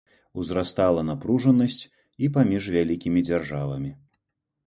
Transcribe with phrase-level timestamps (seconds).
[0.43, 1.83] Узрастала напружанасць
[2.27, 3.91] і паміж вялікімі дзяржавамі.